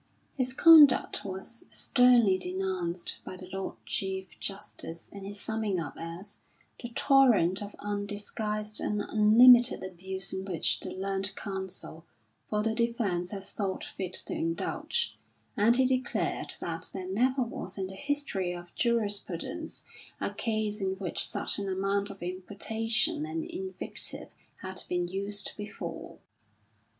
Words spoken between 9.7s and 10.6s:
abuse in